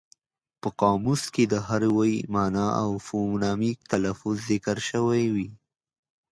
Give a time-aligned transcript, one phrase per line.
[0.61, 5.47] په قاموس کې د هر ویي مانا او فونیمک تلفظ ذکر شوی وي.